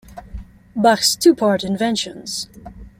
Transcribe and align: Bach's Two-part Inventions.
Bach's 0.75 1.15
Two-part 1.15 1.63
Inventions. 1.63 2.47